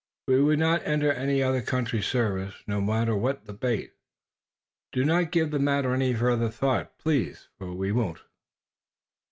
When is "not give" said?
5.05-5.51